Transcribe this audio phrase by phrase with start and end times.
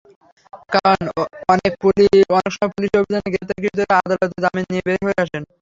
[0.69, 1.01] কারণ,
[1.53, 2.95] অনেক সময় পুলিশি
[2.99, 5.43] অভিযানে গ্রেপ্তারকৃতরা আদালতে জামিন নিয়ে বের হয়ে আসেন।